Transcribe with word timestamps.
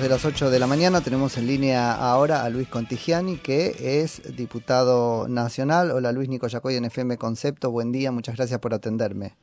De 0.00 0.08
las 0.08 0.24
8 0.24 0.50
de 0.50 0.60
la 0.60 0.68
mañana 0.68 1.00
tenemos 1.00 1.36
en 1.38 1.48
línea 1.48 1.92
ahora 1.92 2.44
a 2.44 2.50
Luis 2.50 2.68
Contigiani, 2.68 3.36
que 3.36 4.00
es 4.00 4.36
diputado 4.36 5.26
nacional. 5.26 5.90
Hola 5.90 6.12
Luis 6.12 6.28
Nico 6.28 6.46
Yacoy 6.46 6.76
en 6.76 6.84
FM 6.84 7.16
Concepto. 7.16 7.72
Buen 7.72 7.90
día, 7.90 8.12
muchas 8.12 8.36
gracias 8.36 8.60
por 8.60 8.72
atenderme. 8.72 9.34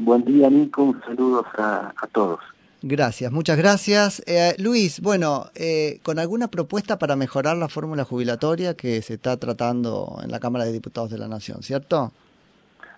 Buen 0.00 0.24
día 0.24 0.48
Nico, 0.48 0.84
un 0.84 1.00
saludo 1.02 1.44
a, 1.58 1.92
todos. 2.12 2.38
Gracias, 2.82 3.32
muchas 3.32 3.58
gracias. 3.58 4.22
Eh, 4.26 4.54
Luis, 4.58 5.00
bueno, 5.00 5.46
eh, 5.56 5.98
con 6.04 6.20
alguna 6.20 6.46
propuesta 6.46 6.98
para 6.98 7.16
mejorar 7.16 7.56
la 7.56 7.68
fórmula 7.68 8.04
jubilatoria 8.04 8.74
que 8.74 9.02
se 9.02 9.14
está 9.14 9.36
tratando 9.38 10.20
en 10.22 10.30
la 10.30 10.38
Cámara 10.38 10.64
de 10.64 10.72
Diputados 10.72 11.10
de 11.10 11.18
la 11.18 11.26
Nación, 11.26 11.64
¿cierto? 11.64 12.12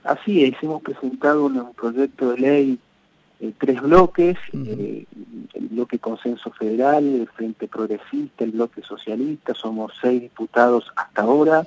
Así 0.03 0.45
es, 0.45 0.55
hemos 0.63 0.83
presentado 0.83 1.47
un 1.47 1.73
proyecto 1.73 2.33
de 2.33 2.39
ley 2.39 2.79
eh, 3.41 3.53
tres 3.59 3.81
bloques, 3.83 4.37
eh, 4.53 5.05
bloque 5.75 5.99
Consenso 5.99 6.51
Federal, 6.51 7.05
el 7.05 7.29
Frente 7.29 7.69
Progresista, 7.69 8.45
el 8.45 8.53
bloque 8.53 8.83
Socialista, 8.83 9.55
somos 9.55 9.93
seis 10.01 10.23
diputados 10.23 10.93
hasta 10.97 11.23
ahora, 11.23 11.67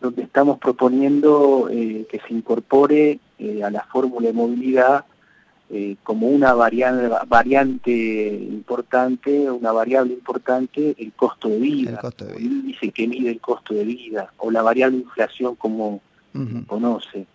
donde 0.00 0.22
estamos 0.22 0.58
proponiendo 0.58 1.68
eh, 1.70 2.06
que 2.10 2.20
se 2.20 2.34
incorpore 2.34 3.20
a 3.64 3.70
la 3.70 3.82
fórmula 3.84 4.28
de 4.28 4.32
movilidad 4.34 5.04
como 6.02 6.28
una 6.28 6.52
variante, 6.52 7.08
variante 7.26 7.90
importante, 7.90 9.50
una 9.50 9.72
variable 9.72 10.12
importante, 10.12 10.94
el 10.98 11.12
costo 11.12 11.48
de 11.48 11.58
vida, 11.58 12.00
el, 12.36 12.42
índice 12.42 12.90
que 12.90 13.08
mide 13.08 13.30
el 13.30 13.40
costo 13.40 13.72
de 13.72 13.84
vida, 13.84 14.32
o 14.36 14.50
la 14.50 14.62
variable 14.62 14.98
inflación 14.98 15.56
como 15.56 16.02
conoce. 16.66 17.26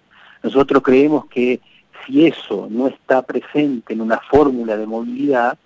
Nosotros 0.44 0.84
creemos 0.84 1.26
que 1.26 1.60
si 2.08 2.26
eso 2.26 2.68
no 2.72 2.88
está 2.88 3.22
presente 3.22 3.94
en 3.94 4.02
una 4.02 4.20
fórmula 4.20 4.78
de 4.78 4.88
movilidad, 4.88 5.58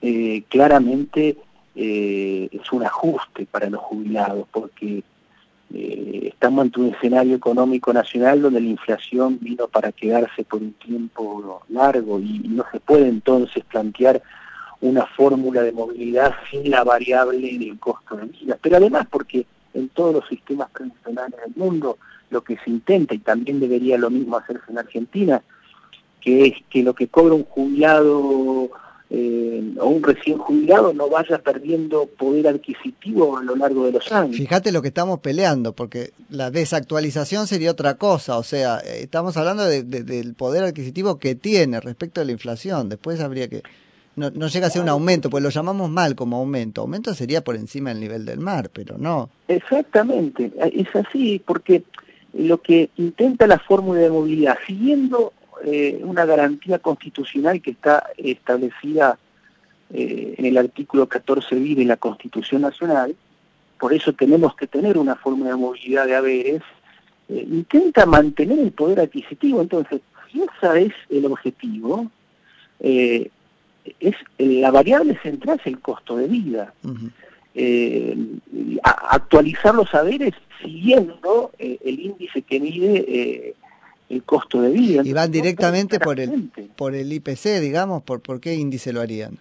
eh, 0.00 0.44
claramente 0.48 1.36
eh, 1.74 2.48
es 2.52 2.72
un 2.72 2.84
ajuste 2.84 3.46
para 3.46 3.68
los 3.68 3.80
jubilados, 3.80 4.46
porque 4.52 5.02
eh, 5.74 6.28
estamos 6.28 6.62
ante 6.62 6.80
un 6.80 6.94
escenario 6.94 7.36
económico 7.36 7.92
nacional 7.92 8.40
donde 8.40 8.60
la 8.60 8.68
inflación 8.68 9.38
vino 9.40 9.68
para 9.68 9.92
quedarse 9.92 10.44
por 10.44 10.62
un 10.62 10.72
tiempo 10.74 11.62
largo 11.68 12.20
y, 12.20 12.38
no 12.48 12.64
se 12.72 12.80
puede 12.80 13.08
entonces 13.08 13.64
plantear 13.64 14.22
una 14.80 15.04
fórmula 15.06 15.62
de 15.62 15.72
movilidad 15.72 16.34
sin 16.50 16.70
la 16.70 16.84
variable 16.84 17.58
del 17.58 17.78
costo 17.80 18.16
de 18.16 18.26
vida. 18.26 18.56
Pero 18.62 18.76
además 18.76 19.06
porque 19.10 19.44
en 19.74 19.88
todos 19.88 20.14
los 20.14 20.28
sistemas 20.28 20.72
tradicionales 20.72 21.38
del 21.40 21.56
mundo 21.56 21.98
lo 22.30 22.42
que 22.42 22.56
se 22.64 22.70
intenta, 22.70 23.14
y 23.14 23.18
también 23.18 23.60
debería 23.60 23.98
lo 23.98 24.10
mismo 24.10 24.36
hacerse 24.36 24.70
en 24.70 24.78
Argentina, 24.78 25.42
que 26.20 26.46
es 26.46 26.54
que 26.68 26.82
lo 26.82 26.94
que 26.94 27.08
cobra 27.08 27.34
un 27.34 27.44
jubilado 27.44 28.70
eh, 29.10 29.74
o 29.80 29.86
un 29.86 30.02
recién 30.02 30.36
jubilado 30.36 30.92
no 30.92 31.08
vaya 31.08 31.38
perdiendo 31.38 32.06
poder 32.06 32.48
adquisitivo 32.48 33.38
a 33.38 33.42
lo 33.42 33.56
largo 33.56 33.86
de 33.86 33.92
los 33.92 34.12
años. 34.12 34.36
Fíjate 34.36 34.70
lo 34.70 34.82
que 34.82 34.88
estamos 34.88 35.20
peleando, 35.20 35.72
porque 35.72 36.12
la 36.28 36.50
desactualización 36.50 37.46
sería 37.46 37.70
otra 37.70 37.94
cosa, 37.94 38.36
o 38.36 38.42
sea, 38.42 38.80
eh, 38.80 39.00
estamos 39.02 39.36
hablando 39.38 39.64
del 39.64 40.34
poder 40.34 40.64
adquisitivo 40.64 41.18
que 41.18 41.34
tiene 41.34 41.80
respecto 41.80 42.20
a 42.20 42.24
la 42.24 42.32
inflación, 42.32 42.88
después 42.88 43.20
habría 43.20 43.48
que... 43.48 43.62
No, 44.16 44.30
no 44.30 44.48
llega 44.48 44.66
a 44.66 44.70
ser 44.70 44.82
un 44.82 44.88
aumento, 44.88 45.30
pues 45.30 45.44
lo 45.44 45.48
llamamos 45.48 45.88
mal 45.90 46.16
como 46.16 46.38
aumento. 46.38 46.80
Aumento 46.80 47.14
sería 47.14 47.44
por 47.44 47.54
encima 47.54 47.90
del 47.90 48.00
nivel 48.00 48.26
del 48.26 48.40
mar, 48.40 48.68
pero 48.72 48.98
no. 48.98 49.30
Exactamente, 49.46 50.50
es 50.72 50.88
así, 50.96 51.40
porque 51.46 51.84
lo 52.34 52.60
que 52.60 52.90
intenta 52.96 53.46
la 53.46 53.58
fórmula 53.58 54.00
de 54.00 54.10
movilidad, 54.10 54.58
siguiendo 54.66 55.32
eh, 55.64 56.00
una 56.02 56.24
garantía 56.24 56.78
constitucional 56.78 57.60
que 57.60 57.72
está 57.72 58.10
establecida 58.16 59.18
eh, 59.92 60.34
en 60.36 60.44
el 60.44 60.58
artículo 60.58 61.08
14 61.08 61.54
bis 61.56 61.76
de 61.76 61.84
la 61.84 61.96
Constitución 61.96 62.62
Nacional, 62.62 63.16
por 63.78 63.92
eso 63.92 64.12
tenemos 64.12 64.54
que 64.54 64.66
tener 64.66 64.98
una 64.98 65.16
fórmula 65.16 65.50
de 65.50 65.56
movilidad 65.56 66.06
de 66.06 66.16
haberes, 66.16 66.62
eh, 67.28 67.46
intenta 67.50 68.06
mantener 68.06 68.58
el 68.58 68.72
poder 68.72 69.00
adquisitivo. 69.00 69.60
Entonces, 69.60 70.00
si 70.30 70.42
ese 70.42 70.86
es 70.86 70.92
el 71.10 71.24
objetivo, 71.26 72.10
es 72.80 74.14
la 74.38 74.70
variable 74.70 75.18
central 75.20 75.58
es 75.58 75.66
el 75.66 75.80
costo 75.80 76.16
de 76.16 76.28
vida. 76.28 76.72
Actualizar 78.82 79.74
los 79.74 79.90
saberes 79.90 80.34
siguiendo 80.62 81.52
el 81.58 82.00
índice 82.00 82.42
que 82.42 82.60
mide 82.60 83.54
el 84.08 84.22
costo 84.22 84.62
de 84.62 84.70
vida. 84.70 85.02
Y 85.04 85.12
van 85.12 85.30
directamente 85.30 86.00
por 86.00 86.20
el, 86.20 86.50
por 86.76 86.94
el 86.94 87.12
IPC, 87.12 87.60
digamos, 87.60 88.02
¿por, 88.02 88.20
por 88.20 88.40
qué 88.40 88.54
índice 88.54 88.92
lo 88.92 89.00
harían? 89.00 89.38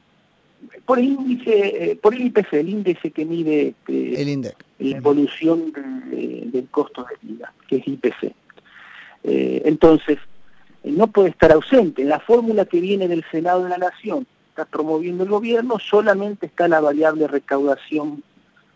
Por 0.86 1.00
el 1.00 1.06
índice, 1.06 1.92
eh, 1.92 1.96
por 1.96 2.14
el 2.14 2.26
IPC, 2.28 2.54
el 2.54 2.70
índice 2.70 3.12
que 3.12 3.26
mide 3.26 3.74
el 3.88 4.42
la 4.80 4.98
evolución 4.98 5.72
del 5.72 6.68
costo 6.70 7.06
de 7.06 7.28
vida, 7.28 7.54
que 7.68 7.78
es 7.78 7.88
IPC. 7.88 8.34
Eh, 9.24 9.62
entonces, 9.66 10.18
eh, 10.84 10.92
no 10.92 11.08
puede 11.08 11.30
estar 11.30 11.52
ausente. 11.52 12.02
En 12.02 12.10
la 12.10 12.20
fórmula 12.20 12.66
que 12.66 12.80
viene 12.80 13.08
del 13.08 13.24
Senado 13.32 13.64
de 13.64 13.70
la 13.70 13.78
Nación, 13.78 14.26
está 14.58 14.66
promoviendo 14.66 15.24
el 15.24 15.30
gobierno, 15.30 15.78
solamente 15.78 16.48
está 16.48 16.68
la 16.68 16.80
variable 16.80 17.28
recaudación 17.28 18.24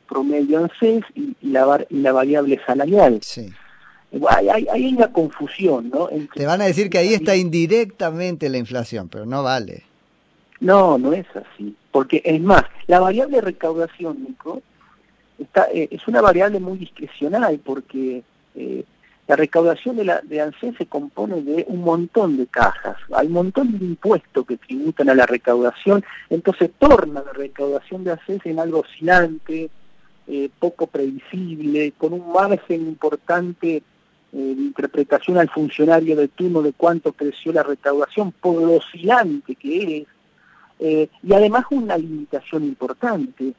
promedio 0.07 0.59
ANSES 0.59 1.03
y, 1.15 1.35
y, 1.41 1.47
la, 1.49 1.85
y 1.89 2.01
la 2.01 2.11
variable 2.11 2.61
salarial. 2.67 3.19
Sí. 3.23 3.51
Hay, 4.29 4.67
hay, 4.69 4.93
una 4.93 5.11
confusión, 5.11 5.89
¿no? 5.89 6.09
Te 6.35 6.45
van 6.45 6.61
a 6.61 6.65
decir 6.65 6.89
que 6.89 6.99
ahí 6.99 7.13
está 7.13 7.35
indirectamente 7.35 8.49
la 8.49 8.57
inflación, 8.57 9.09
pero 9.09 9.25
no 9.25 9.41
vale. 9.41 9.83
No, 10.59 10.99
no 10.99 11.13
es 11.13 11.25
así. 11.33 11.75
Porque 11.91 12.21
es 12.25 12.39
más, 12.41 12.63
la 12.87 12.99
variable 12.99 13.41
recaudación, 13.41 14.23
Nico, 14.23 14.61
está, 15.39 15.67
eh, 15.73 15.87
es 15.89 16.07
una 16.07 16.21
variable 16.21 16.59
muy 16.59 16.77
discrecional 16.77 17.59
porque 17.63 18.21
eh, 18.55 18.83
la 19.27 19.35
recaudación 19.35 19.95
de, 19.95 20.05
la, 20.05 20.21
de 20.21 20.41
ANSES 20.41 20.75
se 20.77 20.85
compone 20.85 21.41
de 21.41 21.65
un 21.67 21.81
montón 21.81 22.37
de 22.37 22.47
cajas. 22.47 22.97
Hay 23.13 23.27
un 23.27 23.33
montón 23.33 23.77
de 23.77 23.85
impuestos 23.85 24.45
que 24.45 24.57
tributan 24.57 25.09
a 25.09 25.15
la 25.15 25.25
recaudación, 25.25 26.03
entonces 26.29 26.71
torna 26.77 27.23
la 27.25 27.33
recaudación 27.33 28.03
de 28.03 28.11
ANSES 28.11 28.45
en 28.45 28.59
algo 28.59 28.79
oscilante, 28.79 29.69
eh, 30.27 30.49
poco 30.59 30.87
previsible, 30.87 31.93
con 31.97 32.13
un 32.13 32.31
margen 32.31 32.81
importante 32.81 33.83
eh, 34.33 34.55
interpretación 34.57 35.37
al 35.37 35.49
funcionario 35.49 36.15
de 36.15 36.29
turno 36.29 36.61
de 36.61 36.71
cuánto 36.71 37.11
creció 37.11 37.51
la 37.51 37.63
recaudación, 37.63 38.31
por 38.31 38.61
lo 38.61 38.75
oscilante 38.75 39.55
que 39.55 39.97
es, 39.97 40.07
eh, 40.79 41.09
y 41.21 41.33
además 41.33 41.65
una 41.69 41.97
limitación 41.97 42.63
importante. 42.63 43.53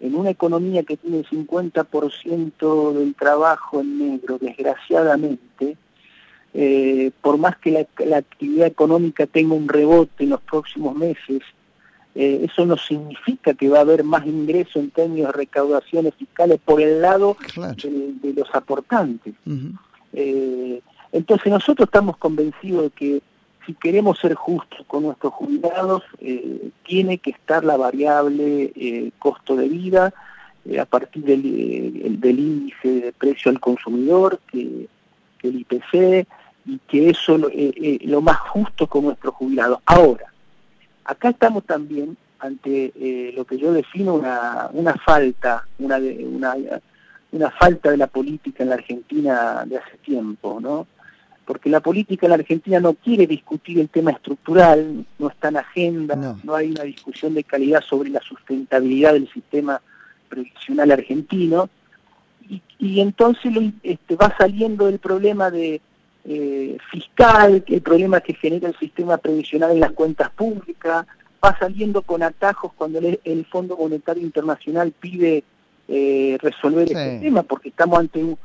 En 0.00 0.14
una 0.14 0.30
economía 0.30 0.82
que 0.82 0.96
tiene 0.96 1.18
el 1.18 1.26
50% 1.26 2.92
del 2.92 3.14
trabajo 3.14 3.80
en 3.80 3.98
negro, 3.98 4.38
desgraciadamente, 4.38 5.76
eh, 6.52 7.10
por 7.20 7.38
más 7.38 7.56
que 7.58 7.70
la, 7.70 7.86
la, 8.04 8.18
actividad 8.18 8.66
económica 8.66 9.26
tenga 9.26 9.54
un 9.54 9.68
rebote 9.68 10.24
en 10.24 10.30
los 10.30 10.40
próximos 10.42 10.94
meses, 10.94 11.42
eh, 12.18 12.46
eso 12.50 12.64
no 12.64 12.78
significa 12.78 13.52
que 13.52 13.68
va 13.68 13.76
a 13.76 13.82
haber 13.82 14.02
más 14.02 14.24
ingreso 14.24 14.78
en 14.78 14.90
términos 14.90 15.32
de 15.32 15.38
recaudaciones 15.38 16.14
fiscales 16.14 16.58
por 16.64 16.80
el 16.80 17.02
lado 17.02 17.36
de, 17.54 18.32
los 18.32 18.48
aportantes. 18.54 19.34
Eh, 20.14 20.80
entonces 21.12 21.52
nosotros 21.52 21.86
estamos 21.86 22.16
convencidos 22.16 22.84
de 22.84 22.90
que 22.90 23.22
si 23.66 23.74
queremos 23.74 24.18
ser 24.18 24.34
justos 24.34 24.86
con 24.86 25.02
nuestros 25.02 25.32
jubilados, 25.34 26.02
eh, 26.20 26.70
tiene 26.84 27.18
que 27.18 27.30
estar 27.30 27.64
la 27.64 27.76
variable 27.76 28.72
eh, 28.74 29.10
costo 29.18 29.56
de 29.56 29.68
vida 29.68 30.14
a 30.80 30.84
partir 30.84 31.24
del, 31.24 31.40
índice 31.42 32.88
de 32.88 33.12
precio 33.12 33.50
al 33.50 33.60
consumidor, 33.60 34.40
que, 34.50 34.88
el 35.42 35.60
IPC, 35.60 36.26
y 36.64 36.78
que 36.88 37.10
eso 37.10 37.38
es 37.52 38.04
lo 38.04 38.20
más 38.20 38.38
justo 38.38 38.88
con 38.88 39.04
nuestros 39.04 39.32
jubilados. 39.34 39.78
Ahora, 39.86 40.32
acá 41.04 41.28
estamos 41.28 41.64
también 41.64 42.16
ante 42.40 43.32
lo 43.36 43.44
que 43.44 43.58
yo 43.58 43.72
defino 43.72 44.14
una, 44.14 44.68
una 44.72 44.94
falta, 44.94 45.64
una 45.78 46.00
una 47.32 47.50
falta 47.50 47.90
de 47.90 47.96
la 47.96 48.06
política 48.06 48.62
en 48.62 48.70
la 48.70 48.76
Argentina 48.76 49.64
de 49.66 49.78
hace 49.78 49.98
tiempo, 49.98 50.58
¿no? 50.60 50.86
Porque 51.46 51.70
la 51.70 51.80
política 51.80 52.26
en 52.26 52.30
la 52.30 52.36
Argentina 52.36 52.80
no 52.80 52.94
quiere 52.94 53.26
discutir 53.26 53.78
el 53.78 53.88
tema 53.88 54.10
estructural, 54.10 55.06
no 55.18 55.28
está 55.28 55.48
en 55.48 55.56
agenda, 55.58 56.36
no, 56.42 56.54
hay 56.54 56.72
una 56.72 56.82
discusión 56.82 57.34
de 57.34 57.44
calidad 57.44 57.82
sobre 57.82 58.10
la 58.10 58.20
sustentabilidad 58.20 59.12
del 59.12 59.30
sistema 59.32 59.80
previsional 60.28 60.90
argentino, 60.90 61.70
y, 62.78 63.00
entonces 63.00 63.52
este, 63.82 64.16
va 64.16 64.34
saliendo 64.36 64.88
el 64.88 64.98
problema 64.98 65.50
de 65.50 65.80
eh, 66.24 66.76
fiscal, 66.90 67.64
el 67.66 67.80
problema 67.80 68.20
que 68.20 68.34
genera 68.34 68.68
el 68.68 68.76
sistema 68.78 69.16
previsional 69.16 69.70
en 69.70 69.80
las 69.80 69.92
cuentas 69.92 70.30
públicas, 70.30 71.06
va 71.44 71.58
saliendo 71.58 72.02
con 72.02 72.22
atajos 72.22 72.72
cuando 72.76 72.98
el 72.98 73.46
Fondo 73.46 73.76
Monetario 73.76 74.22
Internacional 74.22 74.92
pide 74.92 75.44
eh, 75.88 76.36
resolver 76.40 76.84
este 76.84 77.20
tema, 77.20 77.44
porque 77.44 77.68
estamos 77.68 78.00
ante 78.00 78.22
un, 78.22 78.36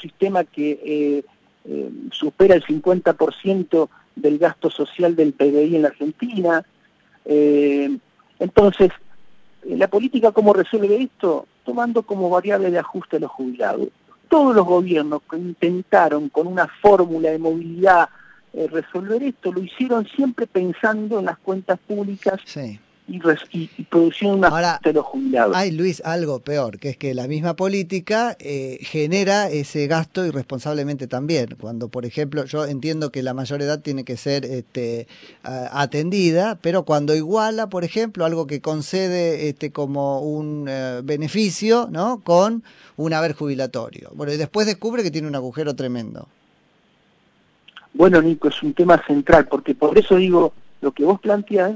sistema 0.00 0.42
que 0.42 0.80
eh, 0.84 1.24
eh, 1.68 1.90
supera 2.10 2.54
el 2.54 2.64
50% 2.64 3.88
del 4.14 4.38
gasto 4.38 4.70
social 4.70 5.14
del 5.16 5.32
PBI 5.32 5.76
en 5.76 5.82
la 5.82 5.88
Argentina. 5.88 6.64
Entonces, 8.38 8.90
eh, 9.64 9.76
¿la 9.76 9.88
política 9.88 10.32
cómo 10.32 10.52
resuelve 10.52 11.02
esto? 11.02 11.46
Tomando 11.64 12.02
como 12.02 12.30
variable 12.30 12.70
de 12.70 12.78
ajuste 12.78 13.16
a 13.16 13.20
los 13.20 13.30
jubilados. 13.30 13.88
Todos 14.28 14.54
los 14.54 14.66
gobiernos 14.66 15.22
que 15.30 15.36
intentaron 15.36 16.28
con 16.28 16.46
una 16.46 16.68
fórmula 16.80 17.30
de 17.30 17.38
movilidad 17.38 18.08
eh, 18.52 18.68
resolver 18.70 19.22
esto 19.22 19.52
lo 19.52 19.60
hicieron 19.60 20.06
siempre 20.06 20.46
pensando 20.46 21.18
en 21.18 21.26
las 21.26 21.38
cuentas 21.38 21.78
públicas 21.86 22.40
Sí. 22.44 22.80
Y, 23.08 23.70
y, 23.76 23.82
producción 23.84 24.44
Ahora, 24.44 24.80
los 24.82 25.04
jubilados. 25.04 25.56
Hay, 25.56 25.70
Luis, 25.70 26.02
algo 26.04 26.40
peor, 26.40 26.78
que 26.78 26.90
es 26.90 26.96
que 26.96 27.14
la 27.14 27.28
misma 27.28 27.54
política 27.54 28.36
eh, 28.40 28.78
genera 28.80 29.48
ese 29.48 29.86
gasto 29.86 30.26
irresponsablemente 30.26 31.06
también. 31.06 31.56
Cuando, 31.60 31.88
por 31.88 32.04
ejemplo, 32.04 32.44
yo 32.44 32.64
entiendo 32.66 33.12
que 33.12 33.22
la 33.22 33.32
mayor 33.32 33.62
edad 33.62 33.80
tiene 33.80 34.04
que 34.04 34.16
ser 34.16 34.44
este, 34.44 35.06
atendida, 35.42 36.58
pero 36.60 36.84
cuando 36.84 37.14
iguala, 37.14 37.68
por 37.68 37.84
ejemplo, 37.84 38.24
algo 38.24 38.46
que 38.46 38.60
concede 38.60 39.48
este, 39.48 39.70
como 39.70 40.20
un 40.20 40.66
eh, 40.68 41.00
beneficio, 41.04 41.88
¿no? 41.90 42.20
Con 42.24 42.64
un 42.96 43.12
haber 43.12 43.34
jubilatorio. 43.34 44.10
Bueno, 44.14 44.32
y 44.32 44.36
después 44.36 44.66
descubre 44.66 45.02
que 45.02 45.10
tiene 45.10 45.28
un 45.28 45.34
agujero 45.36 45.76
tremendo. 45.76 46.28
Bueno, 47.94 48.20
Nico, 48.20 48.48
es 48.48 48.62
un 48.62 48.74
tema 48.74 49.02
central, 49.06 49.46
porque 49.46 49.74
por 49.74 49.96
eso 49.96 50.16
digo, 50.16 50.52
lo 50.80 50.92
que 50.92 51.04
vos 51.04 51.20
planteás 51.20 51.72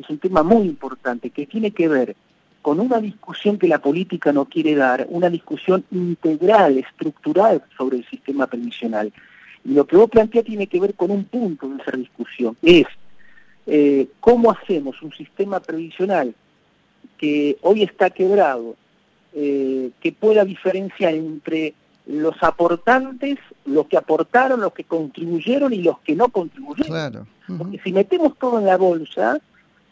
es 0.00 0.10
un 0.10 0.18
tema 0.18 0.42
muy 0.42 0.66
importante, 0.66 1.30
que 1.30 1.46
tiene 1.46 1.70
que 1.70 1.88
ver 1.88 2.16
con 2.62 2.78
una 2.80 2.98
discusión 3.00 3.58
que 3.58 3.68
la 3.68 3.80
política 3.80 4.32
no 4.32 4.44
quiere 4.44 4.74
dar, 4.74 5.06
una 5.08 5.30
discusión 5.30 5.84
integral, 5.90 6.78
estructural 6.78 7.62
sobre 7.76 7.98
el 7.98 8.06
sistema 8.08 8.46
previsional. 8.46 9.12
Y 9.64 9.72
lo 9.72 9.86
que 9.86 9.96
vos 9.96 10.10
planteás 10.10 10.44
tiene 10.44 10.66
que 10.66 10.80
ver 10.80 10.94
con 10.94 11.10
un 11.10 11.24
punto 11.24 11.68
de 11.68 11.82
esa 11.82 11.96
discusión, 11.96 12.56
es 12.62 12.86
eh, 13.66 14.08
cómo 14.20 14.50
hacemos 14.50 15.00
un 15.02 15.12
sistema 15.12 15.60
previsional 15.60 16.34
que 17.16 17.56
hoy 17.62 17.82
está 17.82 18.10
quebrado, 18.10 18.76
eh, 19.32 19.90
que 20.00 20.12
pueda 20.12 20.44
diferenciar 20.44 21.14
entre 21.14 21.74
los 22.06 22.34
aportantes, 22.42 23.38
los 23.64 23.86
que 23.86 23.96
aportaron, 23.96 24.60
los 24.60 24.72
que 24.72 24.84
contribuyeron 24.84 25.72
y 25.72 25.82
los 25.82 25.98
que 26.00 26.16
no 26.16 26.28
contribuyeron. 26.28 26.90
Claro. 26.90 27.26
Porque 27.58 27.78
si 27.84 27.92
metemos 27.92 28.36
todo 28.38 28.58
en 28.58 28.66
la 28.66 28.76
bolsa, 28.76 29.40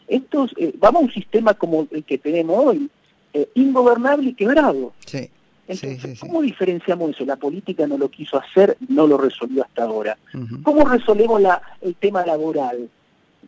estos, 0.09 0.53
eh, 0.57 0.73
vamos 0.77 1.01
a 1.01 1.05
un 1.05 1.13
sistema 1.13 1.53
como 1.53 1.87
el 1.91 2.03
que 2.03 2.17
tenemos 2.17 2.65
hoy, 2.65 2.89
eh, 3.33 3.47
ingobernable 3.53 4.31
y 4.31 4.33
quebrado. 4.33 4.93
Sí. 5.05 5.29
Entonces, 5.67 6.01
sí, 6.01 6.07
sí, 6.09 6.15
sí. 6.15 6.19
¿cómo 6.19 6.41
diferenciamos 6.41 7.11
eso? 7.11 7.25
La 7.25 7.35
política 7.35 7.85
no 7.85 7.97
lo 7.97 8.09
quiso 8.09 8.39
hacer, 8.39 8.75
no 8.87 9.05
lo 9.05 9.19
resolvió 9.19 9.63
hasta 9.63 9.83
ahora. 9.83 10.17
¿Cómo 10.63 10.83
resolvemos 10.83 11.39
la, 11.39 11.61
el 11.81 11.93
tema 11.93 12.25
laboral? 12.25 12.89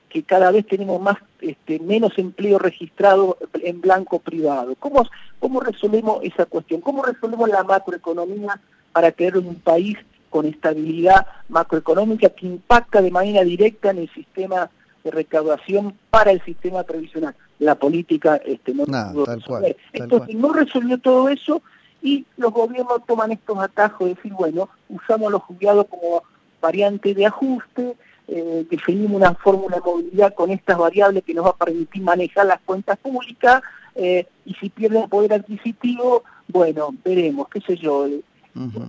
Que 0.08 0.22
cada 0.22 0.52
vez 0.52 0.68
tenemos 0.68 1.02
más, 1.02 1.18
este, 1.40 1.80
menos 1.80 2.16
empleo 2.19 2.60
registrado 2.60 3.40
en 3.64 3.81
blanco 3.81 4.19
privado. 4.19 4.75
¿Cómo, 4.75 5.04
¿Cómo 5.40 5.62
resolvemos 5.62 6.19
esa 6.22 6.46
cuestión? 6.46 6.81
¿Cómo 6.81 7.02
resolvemos 7.02 7.50
la 7.50 7.64
macroeconomía 7.64 8.62
para 8.92 9.12
tener 9.12 9.38
un 9.38 9.56
país 9.56 9.98
con 10.30 10.46
estabilidad 10.46 11.25
macroeconómica 11.50 12.30
que 12.30 12.46
impacta 12.46 13.02
de 13.02 13.10
manera 13.10 13.44
directa 13.44 13.90
en 13.90 13.98
el 13.98 14.10
sistema 14.14 14.69
de 15.03 15.12
recaudación 15.12 15.95
para 16.09 16.31
el 16.31 16.42
sistema 16.44 16.83
previsional? 16.83 17.36
La 17.59 17.75
política 17.75 18.38
este, 18.45 18.74
no 18.74 18.86
No, 18.86 19.12
pudo 19.13 19.25
tal 19.25 19.44
cual, 19.45 19.62
resolver. 19.63 19.77
tal 19.94 20.01
Entonces 20.03 20.36
no 20.36 20.53
resolvió 20.53 20.98
todo 21.00 21.30
eso 21.30 21.62
y 22.01 22.25
los 22.38 22.51
gobiernos 22.51 23.06
toman 23.06 23.31
estos 23.31 23.59
atajos 23.59 24.07
de 24.07 24.15
decir, 24.15 24.33
bueno, 24.33 24.69
usamos 24.89 25.27
a 25.27 25.31
los 25.31 25.44
jubilados 25.44 25.86
como 25.88 26.24
variante 26.62 27.13
de 27.13 27.25
ajuste, 27.25 27.95
eh, 28.27 28.65
definimos 28.69 29.18
una 29.18 29.33
fórmula 29.36 29.77
de 29.77 29.81
movilidad 29.83 30.33
con 30.33 30.51
estas 30.51 30.77
variables 30.77 31.24
que 31.24 31.33
nos 31.33 31.45
va 31.45 31.50
a 31.50 31.65
permitir 31.65 32.01
manejar 32.01 32.45
las 32.45 32.62
cuentas 32.62 32.97
públicas 32.97 33.62
eh, 33.95 34.25
y 34.45 34.54
si 34.56 34.69
pierden 34.69 35.09
poder 35.09 35.33
adquisitivo, 35.33 36.24
bueno, 36.47 36.94
veremos, 37.04 37.47
qué 37.50 37.62
sé 37.62 37.75
yo, 37.77 38.07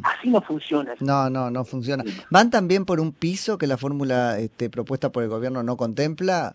así 0.03 0.29
no 0.31 0.41
funciona. 0.43 0.93
No, 1.01 1.31
no, 1.31 1.51
no 1.51 1.65
funciona. 1.65 2.05
¿Van 2.31 2.51
también 2.51 2.85
por 2.85 3.01
un 3.01 3.13
piso 3.13 3.59
que 3.59 3.67
la 3.67 3.77
fórmula 3.77 4.39
este, 4.39 4.69
propuesta 4.71 5.11
por 5.13 5.23
el 5.23 5.29
gobierno 5.29 5.63
no 5.63 5.77
contempla? 5.77 6.55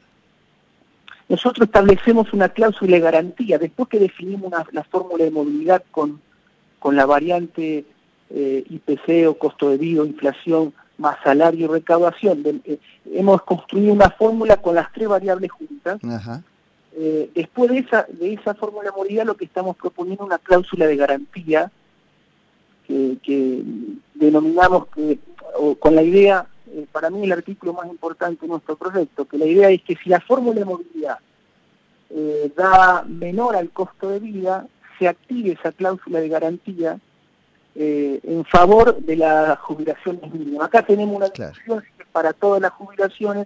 Nosotros 1.29 1.67
establecemos 1.67 2.31
una 2.33 2.49
cláusula 2.49 2.93
de 2.95 3.01
garantía, 3.01 3.57
después 3.59 3.89
que 3.89 3.99
definimos 3.99 4.47
una- 4.47 4.65
la 4.71 4.83
fórmula 4.85 5.25
de 5.25 5.31
movilidad 5.31 5.83
con, 5.91 6.21
con 6.79 6.95
la 6.95 7.05
variante 7.05 7.85
eh, 8.29 8.63
IPC 8.69 9.25
o 9.29 9.37
costo 9.37 9.69
de 9.69 9.77
vida, 9.77 10.03
inflación, 10.05 10.73
más 10.97 11.15
salario 11.23 11.65
y 11.65 11.67
recaudación, 11.69 12.43
de- 12.43 12.61
eh, 12.65 12.79
hemos 13.13 13.41
construido 13.43 13.93
una 13.93 14.09
fórmula 14.09 14.57
con 14.57 14.75
las 14.75 14.91
tres 14.91 15.07
variables 15.07 15.49
juntas. 15.51 15.99
Ajá. 16.03 16.43
Eh, 16.99 17.29
después 17.35 17.69
de 17.71 17.79
esa, 17.79 18.05
de 18.09 18.33
esa 18.33 18.53
fórmula 18.55 18.89
de 18.89 18.95
movilidad 18.97 19.25
lo 19.25 19.37
que 19.37 19.45
estamos 19.45 19.75
proponiendo 19.77 20.23
es 20.23 20.27
una 20.27 20.39
cláusula 20.39 20.87
de 20.87 20.95
garantía 20.97 21.71
que, 22.87 23.17
que 23.21 23.63
denominamos 24.15 24.87
que, 24.87 25.19
o 25.55 25.75
con 25.75 25.95
la 25.95 26.03
idea, 26.03 26.47
eh, 26.71 26.85
para 26.91 27.09
mí 27.09 27.23
el 27.23 27.31
artículo 27.31 27.73
más 27.73 27.87
importante 27.87 28.41
de 28.41 28.47
nuestro 28.47 28.75
proyecto, 28.75 29.25
que 29.25 29.37
la 29.37 29.45
idea 29.45 29.69
es 29.69 29.81
que 29.83 29.95
si 29.95 30.09
la 30.09 30.21
fórmula 30.21 30.59
de 30.59 30.65
movilidad 30.65 31.17
eh, 32.09 32.51
da 32.55 33.03
menor 33.07 33.55
al 33.55 33.69
costo 33.71 34.09
de 34.09 34.19
vida, 34.19 34.67
se 34.97 35.07
active 35.07 35.51
esa 35.51 35.71
cláusula 35.71 36.19
de 36.19 36.29
garantía 36.29 36.99
eh, 37.75 38.19
en 38.23 38.45
favor 38.45 38.99
de 38.99 39.15
las 39.17 39.59
jubilaciones 39.59 40.33
mínimas. 40.33 40.67
Acá 40.67 40.83
tenemos 40.83 41.15
una 41.15 41.29
discusión 41.29 41.83
para 42.11 42.33
todas 42.33 42.61
las 42.61 42.71
jubilaciones 42.71 43.45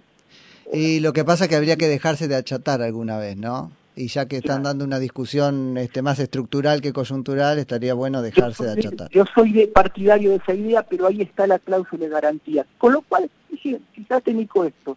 Y 0.72 1.00
lo 1.00 1.12
que 1.12 1.24
pasa 1.24 1.44
es 1.44 1.50
que 1.50 1.56
habría 1.56 1.76
que 1.76 1.88
dejarse 1.88 2.28
de 2.28 2.36
achatar 2.36 2.80
alguna 2.80 3.18
vez, 3.18 3.36
¿no? 3.36 3.70
Y 3.94 4.06
ya 4.08 4.26
que 4.26 4.38
están 4.38 4.62
dando 4.62 4.84
una 4.86 4.98
discusión 4.98 5.76
este, 5.76 6.00
más 6.00 6.18
estructural 6.18 6.80
que 6.80 6.92
coyuntural, 6.94 7.58
estaría 7.58 7.92
bueno 7.92 8.22
dejarse 8.22 8.64
de 8.64 8.72
achatar. 8.72 9.10
yo 9.10 9.24
soy 9.34 9.52
de 9.52 9.68
partidario 9.68 10.30
de 10.30 10.36
esa 10.36 10.54
idea, 10.54 10.82
pero 10.82 11.06
ahí 11.06 11.20
está 11.20 11.46
la 11.46 11.58
cláusula 11.58 12.04
de 12.06 12.10
garantía. 12.10 12.64
Con 12.78 12.94
lo 12.94 13.02
cual, 13.02 13.30
dije, 13.50 13.80
fíjate 13.92 14.32
Nico 14.32 14.64
esto, 14.64 14.96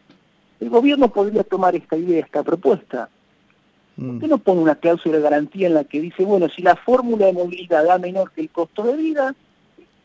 el 0.61 0.69
gobierno 0.69 1.09
podría 1.11 1.43
tomar 1.43 1.75
esta 1.75 1.97
idea, 1.97 2.23
esta 2.23 2.41
propuesta. 2.43 3.09
¿Por 3.97 4.05
Mm. 4.05 4.19
qué 4.21 4.27
no 4.29 4.37
pone 4.37 4.61
una 4.61 4.75
cláusula 4.75 5.17
de 5.17 5.23
garantía 5.23 5.67
en 5.67 5.73
la 5.73 5.83
que 5.83 5.99
dice, 6.01 6.23
bueno, 6.23 6.47
si 6.49 6.61
la 6.61 6.75
fórmula 6.77 7.25
de 7.27 7.33
movilidad 7.33 7.83
da 7.85 7.97
menor 7.97 8.31
que 8.31 8.41
el 8.41 8.49
costo 8.49 8.83
de 8.83 8.95
vida, 8.95 9.35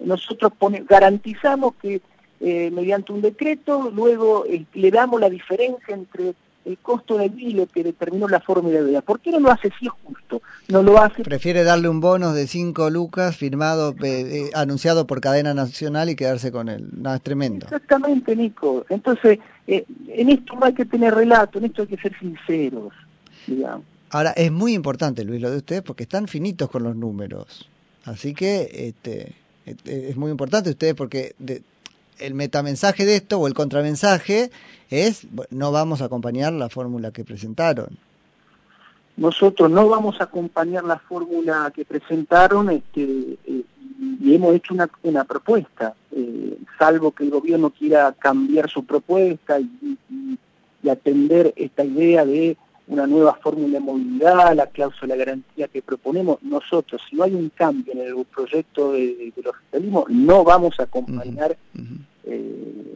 nosotros 0.00 0.52
pone- 0.58 0.84
garantizamos 0.88 1.74
que 1.80 2.00
eh, 2.40 2.70
mediante 2.70 3.12
un 3.12 3.20
decreto, 3.20 3.90
luego 3.94 4.46
eh, 4.46 4.64
le 4.74 4.90
damos 4.90 5.20
la 5.20 5.28
diferencia 5.28 5.94
entre 5.94 6.34
el 6.64 6.76
costo 6.78 7.16
de 7.16 7.28
vida 7.28 7.48
y 7.48 7.52
lo 7.54 7.66
que 7.66 7.82
determinó 7.82 8.28
la 8.28 8.40
fórmula 8.40 8.80
de 8.80 8.86
vida. 8.88 9.00
¿Por 9.00 9.20
qué 9.20 9.30
no 9.30 9.40
lo 9.40 9.50
hace 9.50 9.70
si 9.78 9.86
es 9.86 9.92
justo? 10.04 10.42
No 10.68 10.82
lo 10.82 11.00
hace 11.00 11.22
Prefiere 11.22 11.64
darle 11.64 11.88
un 11.88 12.00
bonus 12.00 12.34
de 12.34 12.46
5 12.46 12.90
lucas 12.90 13.36
firmado, 13.36 13.94
eh, 14.02 14.20
eh, 14.46 14.50
anunciado 14.54 15.06
por 15.06 15.20
cadena 15.20 15.54
nacional 15.54 16.10
y 16.10 16.16
quedarse 16.16 16.52
con 16.52 16.68
él. 16.68 16.88
No, 16.96 17.14
es 17.14 17.22
tremendo. 17.22 17.64
Exactamente, 17.66 18.36
Nico. 18.36 18.84
Entonces, 18.90 19.38
eh, 19.66 19.84
en 20.08 20.28
esto 20.30 20.54
no 20.54 20.66
hay 20.66 20.74
que 20.74 20.84
tener 20.84 21.14
relato, 21.14 21.58
en 21.58 21.64
esto 21.66 21.82
hay 21.82 21.88
que 21.88 21.96
ser 21.96 22.16
sinceros, 22.18 22.92
digamos. 23.46 23.84
Ahora, 24.10 24.30
es 24.32 24.50
muy 24.52 24.74
importante, 24.74 25.24
Luis, 25.24 25.40
lo 25.40 25.50
de 25.50 25.58
ustedes, 25.58 25.82
porque 25.82 26.02
están 26.02 26.26
finitos 26.28 26.68
con 26.68 26.82
los 26.82 26.96
números. 26.96 27.68
Así 28.04 28.34
que 28.34 28.68
este, 28.88 29.34
este, 29.66 30.08
es 30.10 30.16
muy 30.16 30.30
importante 30.30 30.70
ustedes 30.70 30.94
porque 30.94 31.34
de- 31.38 31.62
el 32.20 32.34
metamensaje 32.34 33.04
de 33.06 33.16
esto 33.16 33.38
o 33.38 33.46
el 33.46 33.54
contramensaje 33.54 34.50
es, 34.90 35.26
no 35.50 35.72
vamos 35.72 36.02
a 36.02 36.06
acompañar 36.06 36.52
la 36.52 36.68
fórmula 36.68 37.10
que 37.12 37.24
presentaron. 37.24 37.98
Nosotros 39.16 39.70
no 39.70 39.88
vamos 39.88 40.20
a 40.20 40.24
acompañar 40.24 40.84
la 40.84 40.98
fórmula 40.98 41.70
que 41.74 41.84
presentaron 41.84 42.70
este, 42.70 43.36
eh, 43.46 43.62
y 44.22 44.34
hemos 44.34 44.54
hecho 44.54 44.72
una, 44.72 44.88
una 45.02 45.24
propuesta, 45.24 45.94
eh, 46.12 46.56
salvo 46.78 47.12
que 47.12 47.24
el 47.24 47.30
gobierno 47.30 47.70
quiera 47.70 48.12
cambiar 48.18 48.70
su 48.70 48.84
propuesta 48.84 49.60
y, 49.60 49.68
y- 50.10 50.38
y 50.82 50.88
atender 50.88 51.52
esta 51.56 51.84
idea 51.84 52.24
de 52.24 52.56
una 52.88 53.06
nueva 53.06 53.34
fórmula 53.34 53.74
de 53.74 53.80
movilidad, 53.80 54.56
la 54.56 54.66
cláusula 54.66 55.12
de 55.14 55.18
garantía 55.24 55.68
que 55.68 55.82
proponemos. 55.82 56.42
Nosotros, 56.42 57.02
si 57.08 57.16
no 57.16 57.24
hay 57.24 57.34
un 57.34 57.50
cambio 57.50 57.92
en 57.92 58.00
el 58.00 58.24
proyecto 58.24 58.92
de, 58.92 59.32
de 59.36 59.42
los 59.44 59.54
socialismos, 59.66 60.04
no 60.08 60.42
vamos 60.42 60.80
a 60.80 60.84
acompañar. 60.84 61.56
Eh, 62.24 62.94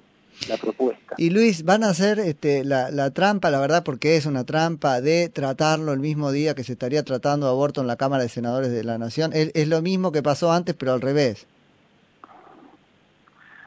la 0.48 0.56
propuesta. 0.56 1.14
Y 1.16 1.30
Luis, 1.30 1.64
van 1.64 1.84
a 1.84 1.90
hacer 1.90 2.18
este, 2.18 2.64
la, 2.64 2.90
la 2.90 3.10
trampa, 3.10 3.50
la 3.50 3.60
verdad, 3.60 3.84
porque 3.84 4.16
es 4.16 4.26
una 4.26 4.44
trampa 4.44 5.00
de 5.00 5.28
tratarlo 5.28 5.92
el 5.92 6.00
mismo 6.00 6.32
día 6.32 6.54
que 6.54 6.64
se 6.64 6.72
estaría 6.72 7.02
tratando 7.02 7.48
aborto 7.48 7.80
en 7.80 7.86
la 7.86 7.96
Cámara 7.96 8.22
de 8.22 8.28
Senadores 8.28 8.70
de 8.70 8.84
la 8.84 8.98
Nación. 8.98 9.32
Es, 9.32 9.50
es 9.54 9.68
lo 9.68 9.80
mismo 9.82 10.12
que 10.12 10.22
pasó 10.22 10.52
antes, 10.52 10.74
pero 10.74 10.92
al 10.92 11.00
revés. 11.00 11.46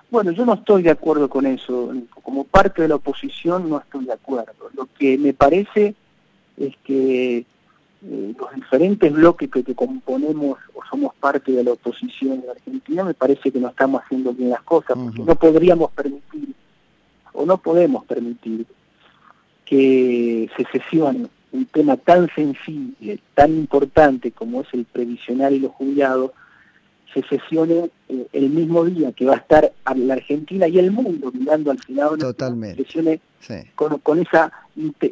Bueno, 0.09 0.31
yo 0.31 0.45
no 0.45 0.53
estoy 0.53 0.83
de 0.83 0.91
acuerdo 0.91 1.29
con 1.29 1.45
eso. 1.45 1.93
Como 2.23 2.45
parte 2.45 2.81
de 2.81 2.87
la 2.87 2.95
oposición 2.95 3.69
no 3.69 3.79
estoy 3.79 4.05
de 4.05 4.13
acuerdo. 4.13 4.69
Lo 4.73 4.87
que 4.97 5.17
me 5.17 5.33
parece 5.33 5.95
es 6.57 6.73
que 6.83 7.45
eh, 8.06 8.34
los 8.38 8.54
diferentes 8.54 9.12
bloques 9.12 9.50
que, 9.50 9.63
que 9.63 9.74
componemos 9.74 10.60
o 10.75 10.82
somos 10.89 11.16
parte 11.16 11.51
de 11.51 11.63
la 11.63 11.72
oposición 11.72 12.44
en 12.44 12.50
Argentina, 12.50 13.04
me 13.04 13.13
parece 13.13 13.51
que 13.51 13.60
no 13.60 13.70
estamos 13.70 14.04
haciendo 14.04 14.34
bien 14.34 14.51
las 14.51 14.62
cosas, 14.62 14.96
porque 14.98 15.24
no 15.24 15.36
podríamos 15.36 15.92
permitir 15.92 16.54
o 17.34 17.46
no 17.46 17.58
podemos 17.58 18.06
permitir 18.06 18.66
que 19.66 20.50
se 20.56 20.66
sesione 20.72 21.27
un 21.51 21.66
tema 21.66 21.98
tan 21.98 22.30
sensible, 22.36 23.20
tan 23.34 23.51
importante 23.56 24.32
como 24.32 24.62
es 24.62 24.68
el 24.74 24.86
previsional 24.86 25.54
y 25.54 25.60
los 25.60 25.72
jubilados, 25.72 26.32
se 27.13 27.24
sesione 27.24 27.89
eh, 28.10 28.27
el 28.34 28.50
mismo 28.50 28.86
día 28.86 29.12
que 29.12 29.25
va 29.25 29.34
a 29.34 29.38
estar 29.38 29.72
la 29.96 30.13
Argentina 30.13 30.68
y 30.68 30.77
el 30.77 30.92
mundo 30.92 31.32
mirando 31.34 31.72
al 31.72 31.80
final 31.80 32.18
Totalmente. 32.18 32.84
sesione 32.84 33.20
con, 33.75 33.98
con, 34.00 34.20
esa 34.20 34.51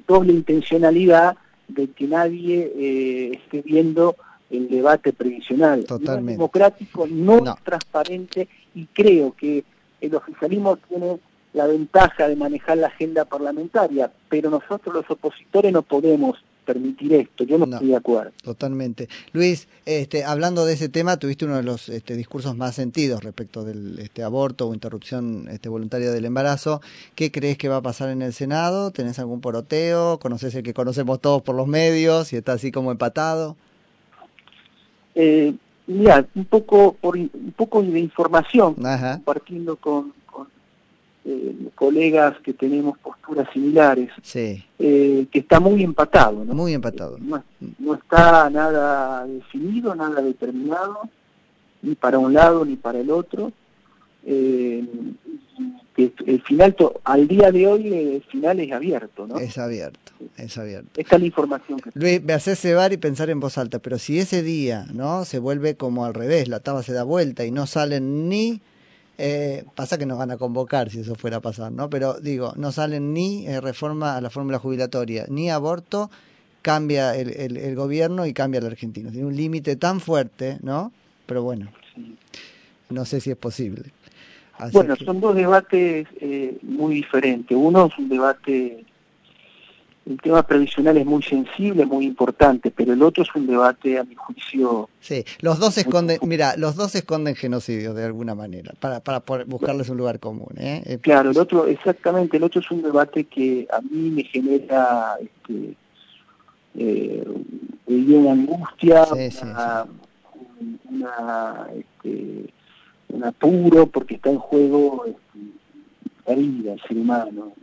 doble 0.08 0.34
intencionalidad 0.34 1.38
de 1.68 1.88
que 1.90 2.08
nadie 2.08 2.72
eh, 2.76 3.32
esté 3.36 3.62
viendo 3.62 4.16
el 4.50 4.70
debate 4.70 5.14
previsional. 5.14 5.86
Totalmente. 5.86 6.34
No 6.34 6.38
democrático, 6.38 7.08
no, 7.08 7.42
no, 7.42 7.58
transparente 7.64 8.48
y 8.74 8.86
creo 8.86 9.34
que 9.36 9.64
el 10.02 10.16
oficialismo 10.16 10.78
tiene 10.78 11.20
la 11.54 11.68
ventaja 11.68 12.28
de 12.28 12.36
manejar 12.36 12.78
la 12.78 12.88
agenda 12.88 13.26
parlamentaria, 13.26 14.12
pero 14.30 14.50
nosotros 14.50 14.94
los 14.94 15.10
opositores 15.10 15.72
no 15.72 15.82
podemos 15.82 16.44
permitir 16.66 17.14
esto. 17.14 17.44
Yo 17.44 17.58
no, 17.58 17.66
estoy 17.66 17.88
de 17.88 17.96
acuerdo. 17.96 18.32
Totalmente. 18.44 19.08
Luis, 19.32 19.68
este, 19.86 20.24
hablando 20.26 20.66
de 20.66 20.74
ese 20.74 20.90
tema, 20.90 21.18
tuviste 21.18 21.46
uno 21.46 21.56
de 21.58 21.64
los 21.64 21.90
este, 21.90 22.16
discursos 22.16 22.58
más 22.58 22.76
sentidos 22.76 23.24
respecto 23.24 23.64
del 23.64 24.00
este, 24.00 24.24
aborto 24.24 24.68
o 24.68 24.74
interrupción 24.74 25.48
este, 25.50 25.70
voluntaria 25.70 26.12
del 26.12 26.26
embarazo. 26.26 26.82
¿Qué 27.16 27.32
crees 27.32 27.58
que 27.58 27.70
va 27.70 27.78
a 27.78 27.82
pasar 27.82 28.10
en 28.10 28.22
el 28.22 28.34
Senado? 28.34 28.92
¿Tenés 28.92 29.20
algún 29.20 29.42
poroteo? 29.42 30.20
¿Conoces 30.20 30.54
el 30.56 30.64
que 30.64 30.74
conocemos 30.74 31.22
todos 31.22 31.42
por 31.42 31.56
los 31.56 31.68
medios 31.68 32.34
y 32.34 32.38
está 32.38 32.54
así 32.54 32.72
como 32.72 32.92
empatado? 32.92 33.56
Eh, 35.14 35.54
mira, 35.88 36.26
un 36.36 36.46
poco, 36.46 36.94
por, 37.00 37.16
un 37.16 37.54
poco 37.56 37.82
de 37.82 38.00
información, 38.00 38.76
compartiendo 38.76 39.78
con, 39.78 40.14
eh, 41.28 41.56
colegas 41.74 42.38
que 42.44 42.54
tenemos 42.54 43.00
posturas 43.00 43.48
similares, 43.52 44.12
sí. 44.22 44.64
eh, 44.78 45.26
que 45.32 45.40
está 45.40 45.60
muy 45.60 45.84
empatado. 45.84 46.46
¿no? 46.46 46.54
Muy 46.54 46.74
empatado. 46.74 47.18
No, 47.20 47.44
no, 47.80 47.96
está 47.96 48.48
nada 48.52 49.26
definido, 49.26 49.96
nada 49.96 50.22
determinado, 50.22 51.10
ni 51.82 51.96
para 51.96 52.20
un 52.20 52.34
lado 52.34 52.64
ni 52.64 52.76
para 52.76 53.00
el 53.00 53.10
otro. 53.10 53.52
Eh, 54.24 54.86
que 55.96 56.12
el 56.26 56.42
final, 56.42 56.76
al 57.06 57.28
día 57.28 57.52
de 57.52 57.68
hoy, 57.68 57.94
el 57.94 58.24
final 58.24 58.60
es 58.60 58.72
abierto, 58.72 59.26
¿no? 59.26 59.38
Es 59.38 59.58
abierto, 59.58 60.12
es 60.36 60.58
abierto. 60.58 60.90
Esta 61.00 61.16
es 61.16 61.22
la 61.22 61.28
información 61.28 61.80
que... 61.80 61.90
Luis, 61.94 62.22
me 62.22 62.34
hace 62.34 62.56
cebar 62.56 62.92
y 62.92 62.98
pensar 62.98 63.30
en 63.30 63.40
voz 63.40 63.58
alta, 63.58 63.80
pero 63.80 63.98
si 63.98 64.20
ese 64.20 64.44
día, 64.44 64.86
¿no? 64.94 65.24
Se 65.26 65.40
vuelve 65.40 65.76
como 65.76 66.06
al 66.06 66.14
revés, 66.14 66.50
la 66.50 66.60
taba 66.60 66.84
se 66.84 66.92
da 66.92 67.04
vuelta 67.04 67.46
y 67.46 67.52
no 67.52 67.66
salen 67.66 68.28
ni 68.28 68.62
eh, 69.18 69.64
pasa 69.76 69.98
que 69.98 70.06
nos 70.06 70.18
van 70.18 70.32
a 70.32 70.38
convocar 70.38 70.90
si 70.90 71.00
eso 71.00 71.16
fuera 71.16 71.38
a 71.38 71.42
pasar, 71.42 71.72
¿no? 71.72 71.90
Pero 71.90 72.16
digo, 72.20 72.54
no 72.56 72.72
salen 72.72 73.14
ni 73.14 73.48
eh, 73.48 73.62
reforma 73.62 74.16
a 74.18 74.22
la 74.22 74.30
fórmula 74.30 74.60
jubilatoria, 74.60 75.26
ni 75.30 75.50
aborto, 75.50 76.10
cambia 76.62 77.16
el, 77.16 77.30
el, 77.30 77.58
el 77.58 77.76
gobierno 77.76 78.26
y 78.26 78.34
cambia 78.34 78.60
el 78.60 78.66
argentino. 78.66 79.12
Tiene 79.12 79.28
un 79.28 79.36
límite 79.36 79.76
tan 79.76 80.00
fuerte, 80.00 80.58
¿no? 80.62 80.92
Pero 81.26 81.44
bueno, 81.44 81.72
no 82.90 83.06
sé 83.06 83.22
si 83.22 83.32
es 83.32 83.38
posible. 83.38 83.92
Así 84.58 84.74
bueno, 84.74 84.96
que... 84.96 85.06
son 85.06 85.20
dos 85.20 85.36
debates 85.36 86.08
eh, 86.22 86.58
muy 86.62 86.96
diferentes. 86.96 87.58
Uno 87.58 87.88
es 87.88 87.98
un 87.98 88.10
debate 88.10 88.86
el 90.06 90.22
tema 90.22 90.44
previsional 90.44 90.98
es 90.98 91.06
muy 91.06 91.24
sensible, 91.24 91.86
muy 91.86 92.06
importante, 92.06 92.70
pero 92.70 92.94
el 92.94 93.02
otro 93.02 93.24
es 93.24 93.36
un 93.36 93.48
debate, 93.48 93.98
a 93.98 94.04
mi 94.04 94.14
juicio... 94.14 94.88
Sí, 95.00 95.26
los 95.42 95.60
dos 95.60 95.78
esconden, 95.80 96.20
mira, 96.22 96.56
los 96.58 96.76
dos 96.76 96.94
esconden 96.94 97.36
genocidio 97.36 97.96
de 97.96 98.06
alguna 98.06 98.36
manera, 98.36 98.74
para, 98.80 99.00
para 99.00 99.24
buscarles 99.46 99.90
un 99.90 99.98
lugar 99.98 100.20
común. 100.20 100.54
¿eh? 100.58 100.84
eh 100.86 101.00
claro, 101.00 101.32
el 101.32 101.38
otro, 101.38 101.66
exactamente, 101.66 102.38
el 102.38 102.44
otro 102.44 102.62
es 102.62 102.70
un 102.70 102.84
debate 102.84 103.24
que 103.24 103.68
a 103.72 103.82
mí 103.82 104.12
me 104.12 104.24
genera 104.26 105.16
este, 105.20 105.76
eh, 106.76 107.28
una 107.88 108.32
angustia, 108.32 109.06
sí, 109.06 109.12
una, 109.42 109.86
sí, 110.60 110.80
una, 110.90 111.68
este, 111.76 112.54
un 113.10 113.24
apuro, 113.24 113.88
porque 113.88 114.16
está 114.16 114.30
en 114.30 114.38
juego 114.38 115.06
este, 115.08 115.40
la 116.28 116.36
vida, 116.36 116.74
el 116.74 116.82
ser 116.82 116.98
humano. 116.98 117.54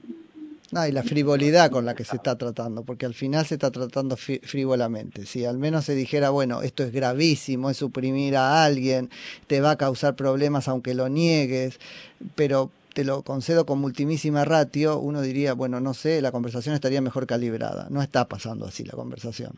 No, 0.72 0.86
y 0.86 0.90
la 0.90 1.02
frivolidad 1.02 1.70
con 1.70 1.84
la 1.84 1.94
que 1.94 2.02
se 2.02 2.16
está 2.16 2.38
tratando, 2.38 2.82
porque 2.82 3.04
al 3.04 3.12
final 3.12 3.44
se 3.44 3.56
está 3.56 3.70
tratando 3.70 4.16
frívolamente. 4.16 5.26
Si 5.26 5.44
al 5.44 5.58
menos 5.58 5.84
se 5.84 5.94
dijera, 5.94 6.30
bueno, 6.30 6.62
esto 6.62 6.82
es 6.82 6.92
gravísimo, 6.92 7.68
es 7.68 7.76
suprimir 7.76 8.38
a 8.38 8.64
alguien, 8.64 9.10
te 9.48 9.60
va 9.60 9.72
a 9.72 9.76
causar 9.76 10.16
problemas 10.16 10.68
aunque 10.68 10.94
lo 10.94 11.10
niegues, 11.10 11.78
pero 12.36 12.70
te 12.94 13.04
lo 13.04 13.20
concedo 13.20 13.66
con 13.66 13.80
multimísima 13.80 14.46
ratio, 14.46 14.98
uno 14.98 15.20
diría, 15.20 15.52
bueno, 15.52 15.78
no 15.78 15.92
sé, 15.92 16.22
la 16.22 16.32
conversación 16.32 16.74
estaría 16.74 17.02
mejor 17.02 17.26
calibrada. 17.26 17.88
No 17.90 18.00
está 18.00 18.26
pasando 18.26 18.64
así 18.64 18.82
la 18.82 18.92
conversación. 18.92 19.52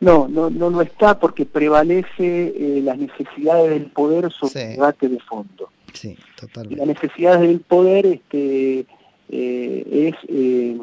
No, 0.00 0.26
no, 0.26 0.50
no, 0.50 0.70
no 0.70 0.82
está 0.82 1.20
porque 1.20 1.46
prevalece 1.46 2.08
eh, 2.18 2.80
las 2.82 2.98
necesidades 2.98 3.70
del 3.70 3.86
poder 3.92 4.32
sobre 4.32 4.52
sí. 4.52 4.58
el 4.58 4.70
debate 4.72 5.08
de 5.08 5.20
fondo. 5.20 5.68
Sí, 5.92 6.18
totalmente. 6.36 6.74
Y 6.74 6.78
las 6.78 7.00
necesidades 7.00 7.42
del 7.42 7.60
poder, 7.60 8.06
este 8.06 8.86
eh, 9.32 10.12
es 10.14 10.14
eh, 10.28 10.78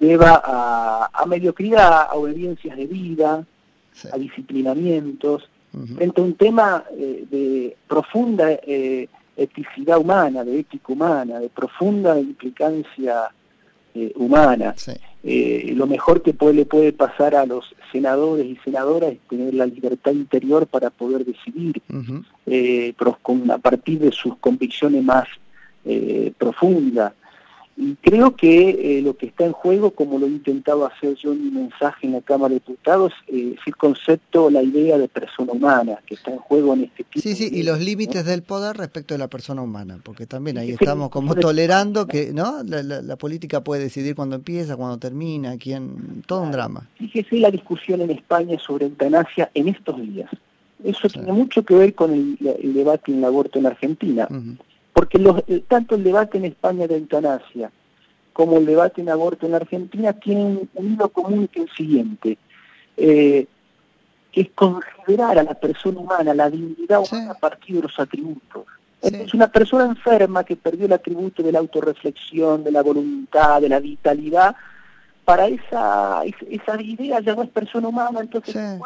lleva 0.00 0.42
a, 0.44 1.10
a, 1.12 1.26
mediocridad, 1.26 2.08
a 2.10 2.14
obediencias 2.14 2.76
de 2.76 2.86
vida, 2.86 3.46
sí. 3.92 4.08
a 4.12 4.16
disciplinamientos, 4.16 5.48
uh 5.72 5.80
-huh. 5.80 5.96
frente 5.96 6.20
a 6.20 6.24
un 6.24 6.34
tema 6.34 6.84
eh, 6.96 7.24
de 7.30 7.76
profunda 7.86 8.46
eticidad 9.36 9.98
humana, 9.98 10.44
de 10.44 10.60
ética 10.60 10.92
humana, 10.92 11.38
de 11.38 11.48
profunda 11.48 12.18
implicancia 12.18 13.30
eh, 13.92 14.12
humana. 14.14 14.74
Sí. 14.76 14.92
Eh, 15.24 15.72
lo 15.74 15.88
mejor 15.88 16.22
que 16.22 16.32
puede, 16.32 16.54
le 16.54 16.64
puede 16.64 16.92
pasar 16.92 17.34
a 17.34 17.44
los 17.44 17.74
senadores 17.90 18.46
y 18.46 18.56
senadoras 18.64 19.12
es 19.12 19.18
tener 19.28 19.52
la 19.52 19.66
libertad 19.66 20.12
interior 20.12 20.66
para 20.68 20.90
poder 20.90 21.24
decidir 21.24 21.82
uh 21.90 21.96
-huh. 21.96 22.24
eh, 22.46 22.94
con, 23.20 23.50
a 23.50 23.58
partir 23.58 23.98
de 23.98 24.12
sus 24.12 24.36
convicciones 24.38 25.02
más 25.02 25.26
profundas. 26.38 27.14
Y 27.80 27.94
creo 27.94 28.36
que 28.36 28.98
eh, 28.98 29.00
lo 29.00 29.16
que 29.16 29.24
está 29.24 29.46
en 29.46 29.52
juego, 29.52 29.92
como 29.92 30.18
lo 30.18 30.26
he 30.26 30.28
intentado 30.28 30.84
hacer 30.84 31.14
yo 31.14 31.32
en 31.32 31.44
mi 31.44 31.50
mensaje 31.50 32.06
en 32.06 32.12
la 32.12 32.20
Cámara 32.20 32.50
de 32.50 32.56
Diputados, 32.56 33.14
eh, 33.26 33.54
es 33.56 33.66
el 33.66 33.74
concepto, 33.74 34.50
la 34.50 34.62
idea 34.62 34.98
de 34.98 35.08
persona 35.08 35.52
humana, 35.52 35.98
que 36.04 36.12
está 36.12 36.30
en 36.30 36.36
juego 36.40 36.74
en 36.74 36.84
este 36.84 37.04
tipo. 37.04 37.22
Sí, 37.22 37.34
sí, 37.34 37.48
y 37.50 37.62
los 37.62 37.80
límites 37.80 38.26
del 38.26 38.42
poder 38.42 38.76
respecto 38.76 39.14
de 39.14 39.18
la 39.18 39.28
persona 39.28 39.62
humana, 39.62 39.98
porque 40.04 40.26
también 40.26 40.58
ahí 40.58 40.72
estamos 40.72 41.08
como 41.10 41.34
tolerando 41.34 42.06
que 42.06 42.34
no 42.34 42.62
la, 42.64 42.82
la, 42.82 43.00
la, 43.00 43.16
política 43.16 43.64
puede 43.64 43.84
decidir 43.84 44.14
cuándo 44.14 44.36
empieza, 44.36 44.76
cuándo 44.76 44.98
termina, 44.98 45.56
quién, 45.56 46.22
todo 46.26 46.42
un 46.42 46.52
drama. 46.52 46.86
Fíjese 46.98 47.36
la 47.38 47.50
discusión 47.50 48.02
en 48.02 48.10
España 48.10 48.58
sobre 48.58 48.84
eutanasia 48.84 49.50
en 49.54 49.68
estos 49.68 49.96
días. 50.02 50.28
Eso 50.84 51.08
sí. 51.08 51.14
tiene 51.14 51.32
mucho 51.32 51.64
que 51.64 51.74
ver 51.74 51.94
con 51.94 52.12
el, 52.12 52.36
el, 52.62 52.74
debate 52.74 53.10
en 53.10 53.18
el 53.18 53.24
aborto 53.24 53.58
en 53.58 53.66
Argentina. 53.66 54.28
Uh 54.30 54.34
-huh 54.34 54.56
porque 55.00 55.18
los, 55.18 55.42
tanto 55.66 55.94
el 55.94 56.04
debate 56.04 56.36
en 56.36 56.44
España 56.44 56.86
de 56.86 56.98
eutanasia 56.98 57.70
como 58.34 58.58
el 58.58 58.66
debate 58.66 59.00
en 59.00 59.08
aborto 59.08 59.46
en 59.46 59.54
Argentina 59.54 60.12
tienen 60.12 60.68
un 60.74 60.92
hilo 60.92 61.08
común 61.08 61.48
que 61.48 61.62
es 61.62 61.70
el 61.70 61.74
siguiente, 61.74 62.36
eh, 62.98 63.46
que 64.30 64.40
es 64.42 64.50
considerar 64.54 65.38
a 65.38 65.42
la 65.42 65.54
persona 65.54 66.00
humana, 66.00 66.34
la 66.34 66.50
dignidad 66.50 66.98
humana 66.98 67.32
sí. 67.32 67.34
a 67.34 67.40
partir 67.40 67.76
de 67.76 67.82
los 67.84 67.98
atributos. 67.98 68.66
Sí. 69.02 69.14
Es 69.14 69.32
una 69.32 69.50
persona 69.50 69.86
enferma 69.86 70.44
que 70.44 70.56
perdió 70.56 70.84
el 70.84 70.92
atributo 70.92 71.42
de 71.42 71.52
la 71.52 71.60
autorreflexión, 71.60 72.62
de 72.62 72.70
la 72.70 72.82
voluntad, 72.82 73.62
de 73.62 73.70
la 73.70 73.80
vitalidad, 73.80 74.54
para 75.24 75.46
esa, 75.46 76.24
esa 76.24 76.82
idea 76.82 77.20
ya 77.20 77.34
no 77.34 77.44
es 77.44 77.48
persona 77.48 77.88
humana, 77.88 78.20
entonces... 78.20 78.52
Sí. 78.52 78.82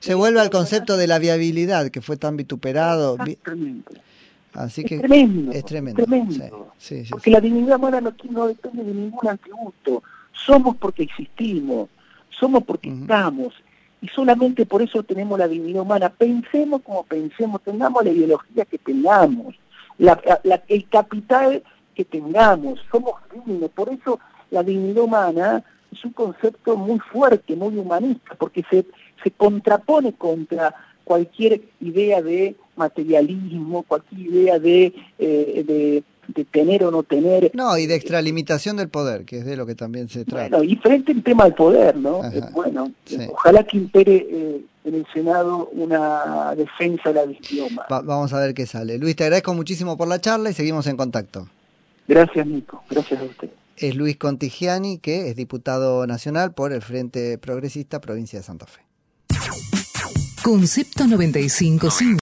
Se 0.00 0.12
vuelve 0.12 0.38
al 0.38 0.50
concepto 0.50 0.98
de 0.98 1.06
la 1.06 1.18
viabilidad 1.18 1.88
que 1.88 2.02
fue 2.02 2.18
tan 2.18 2.36
vituperado. 2.36 3.14
Exactamente. 3.14 4.02
Así 4.56 4.84
que 4.84 4.96
es 4.96 5.00
tremendo. 5.02 5.52
Es 5.52 5.64
tremendo. 5.64 6.02
Es 6.02 6.08
tremendo. 6.08 6.72
Sí, 6.78 7.04
sí, 7.04 7.10
porque 7.10 7.30
la 7.30 7.40
dignidad 7.40 7.76
humana 7.76 8.00
no, 8.00 8.14
no, 8.30 8.48
depende 8.48 8.84
de 8.84 8.94
ningún 8.94 9.28
atributo. 9.28 10.02
Somos 10.32 10.76
porque 10.76 11.02
existimos, 11.02 11.88
somos 12.30 12.64
porque 12.64 12.88
uh 12.88 12.92
-huh. 12.92 13.00
estamos. 13.02 13.54
Y 14.00 14.08
solamente 14.08 14.66
por 14.66 14.82
eso 14.82 15.02
tenemos 15.02 15.38
la 15.38 15.48
dignidad 15.48 15.82
humana. 15.82 16.08
Pensemos 16.08 16.82
como 16.82 17.02
pensemos, 17.04 17.62
tengamos 17.62 18.04
la 18.04 18.10
ideología 18.10 18.64
que 18.64 18.78
tengamos, 18.78 19.54
la, 19.98 20.20
la, 20.44 20.62
el 20.68 20.88
capital 20.88 21.62
que 21.94 22.04
tengamos, 22.04 22.80
somos 22.90 23.14
dignos. 23.32 23.70
Por 23.70 23.88
eso 23.90 24.20
la 24.50 24.62
dignidad 24.62 25.04
humana 25.04 25.64
es 25.90 26.04
un 26.04 26.12
concepto 26.12 26.76
muy 26.76 26.98
fuerte, 26.98 27.56
muy 27.56 27.76
humanista, 27.76 28.34
porque 28.38 28.62
se, 28.70 28.86
se 29.22 29.30
contrapone 29.30 30.12
contra 30.12 30.74
cualquier 31.04 31.62
idea 31.80 32.20
de 32.20 32.56
materialismo, 32.76 33.82
cualquier 33.82 34.20
idea 34.20 34.58
de, 34.58 34.92
eh, 35.18 35.64
de, 35.66 36.02
de, 36.28 36.44
tener 36.44 36.84
o 36.84 36.90
no 36.90 37.02
tener. 37.02 37.50
No, 37.54 37.76
y 37.78 37.86
de 37.86 37.94
extralimitación 37.94 38.76
del 38.76 38.88
poder, 38.88 39.24
que 39.24 39.38
es 39.38 39.44
de 39.44 39.56
lo 39.56 39.66
que 39.66 39.74
también 39.74 40.08
se 40.08 40.24
trata. 40.24 40.56
Bueno, 40.56 40.64
y 40.64 40.76
frente 40.76 41.12
al 41.12 41.22
tema 41.22 41.44
del 41.44 41.54
poder, 41.54 41.96
¿no? 41.96 42.24
Eh, 42.24 42.40
bueno, 42.52 42.92
sí. 43.04 43.18
ojalá 43.30 43.64
que 43.64 43.76
impere 43.76 44.26
eh, 44.28 44.60
en 44.84 44.94
el 44.94 45.06
Senado 45.12 45.68
una 45.72 46.54
defensa 46.54 47.12
de 47.12 47.26
la 47.26 47.32
idioma. 47.32 47.86
Va, 47.90 48.02
vamos 48.02 48.32
a 48.32 48.40
ver 48.40 48.54
qué 48.54 48.66
sale. 48.66 48.98
Luis, 48.98 49.16
te 49.16 49.24
agradezco 49.24 49.54
muchísimo 49.54 49.96
por 49.96 50.08
la 50.08 50.20
charla 50.20 50.50
y 50.50 50.54
seguimos 50.54 50.86
en 50.86 50.96
contacto. 50.96 51.48
Gracias, 52.08 52.46
Nico. 52.46 52.82
Gracias 52.88 53.20
a 53.20 53.24
usted. 53.24 53.50
Es 53.76 53.94
Luis 53.94 54.16
Contigiani, 54.16 54.98
que 54.98 55.28
es 55.28 55.36
diputado 55.36 56.06
nacional 56.06 56.54
por 56.54 56.72
el 56.72 56.80
Frente 56.80 57.36
Progresista 57.36 58.00
Provincia 58.00 58.38
de 58.38 58.42
Santa 58.42 58.66
Fe. 58.66 58.80
Concepto 60.42 61.06
955 61.08 61.90